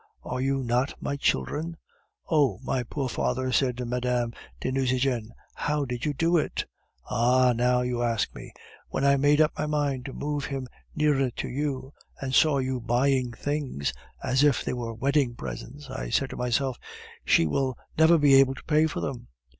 [0.23, 1.77] Are you not my children?"
[2.27, 2.57] "Oh!
[2.63, 4.31] my poor father," said Mme.
[4.59, 6.65] de Nucingen, "how did you do it?"
[7.11, 7.53] "Ah!
[7.55, 8.51] now you ask me.
[8.89, 12.79] When I made up my mind to move him nearer to you, and saw you
[12.81, 13.93] buying things
[14.23, 16.79] as if they were wedding presents, I said to myself,
[17.23, 19.27] 'She will never be able to pay for them.